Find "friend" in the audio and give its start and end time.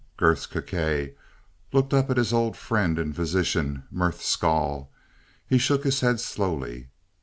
2.57-2.97